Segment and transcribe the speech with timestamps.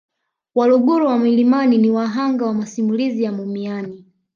[0.55, 4.05] Waluguru wa milimani ni wahanga wa masimulizi ya mumiani